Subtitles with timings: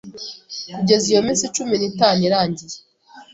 [0.75, 2.77] kugeza iyo minsi cumi nitanu irangiye